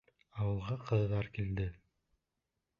АУЫЛҒА 0.43 0.77
ҠЫҘҘАР 0.95 1.31
КИЛДЕ 1.37 1.71